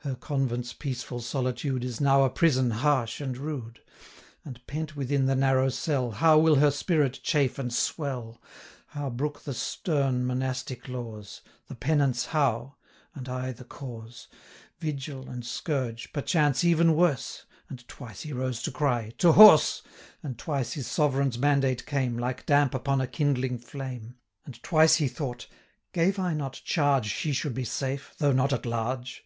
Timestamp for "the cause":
13.52-14.26